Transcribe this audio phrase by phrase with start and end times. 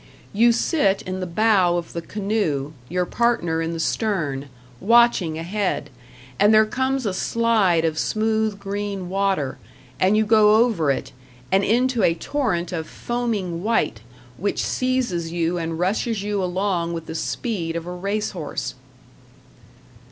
[0.33, 5.91] You sit in the bow of the canoe, your partner in the stern, watching ahead;
[6.39, 9.59] and there comes a slide of smooth green water,
[9.99, 11.11] and you go over it,
[11.51, 14.01] and into a torrent of foaming white,
[14.37, 18.73] which seizes you and rushes you along with the speed of a race horse.